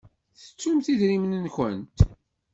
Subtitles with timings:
[0.39, 1.97] Tettumt idrimen-nkent?